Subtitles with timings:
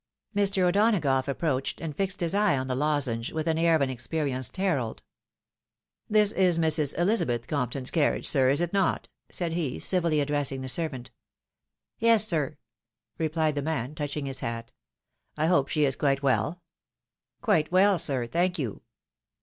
[0.35, 0.63] Mr.
[0.63, 4.57] O'Donagough approached and fixed his eye on the lozenge with an air of an experienced
[4.57, 5.03] herald.
[6.09, 6.97] "This is Mrs.
[6.97, 11.11] Elizabeth's Compton's carriage, sir, is it not?" said he, civilly addressing the servant."
[11.99, 12.57] Yes, sir,"
[13.19, 14.71] replied the man, touching his hat."
[15.37, 16.63] I hope she is quite well?""
[17.43, 18.81] Quite well, sir, thank you.''